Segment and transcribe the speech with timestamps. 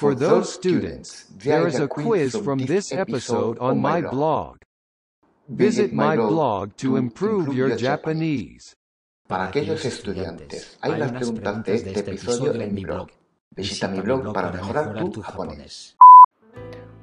[0.00, 4.56] For those students, there is a quiz from this episode on my blog.
[5.46, 8.74] Visit my blog to improve your Japanese.
[9.28, 13.10] Para aquellos estudiantes, hay unas preguntas de este episodio en mi blog.
[13.54, 15.96] Visita mi blog para mejorar tu japonés.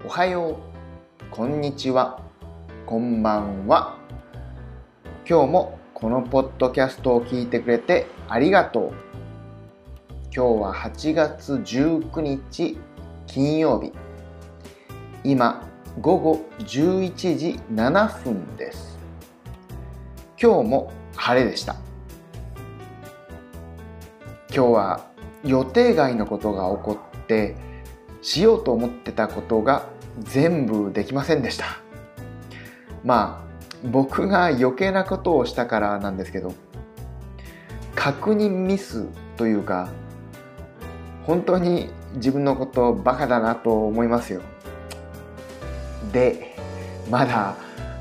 [0.03, 2.19] おはよう、こんにちは、
[2.87, 3.95] こんばんは。
[5.29, 9.07] 今日もこのポッドキャストを聞いてくれてありがとう。
[10.35, 12.77] 今日は8月19日
[13.27, 13.93] 金曜日。
[15.23, 15.69] 今
[16.01, 18.97] 午後11時7分です。
[20.41, 21.75] 今日も晴れでした。
[24.49, 25.07] 今日は
[25.43, 27.55] 予定外のことが起こって
[28.21, 29.87] しようと思ってたことが
[30.19, 31.65] 全部できませんでした
[33.03, 36.53] まあ僕が余計なことをしたからなんですけど
[37.95, 39.89] 確認ミスというか
[41.27, 44.41] 本当に自分のことバカだなと思いますよ。
[46.13, 46.55] で
[47.11, 47.55] まだ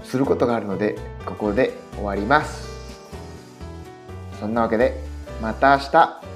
[0.05, 0.97] することがあるので
[1.27, 2.71] ここで終わります。
[4.39, 5.03] そんなわけで
[5.43, 6.36] また明日。